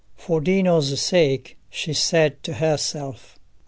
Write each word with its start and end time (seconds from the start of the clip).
"For 0.15 0.41
Dino's 0.41 0.99
sake," 0.99 1.59
she 1.69 1.93
said 1.93 2.41
to 2.41 2.53
herself. 2.55 3.37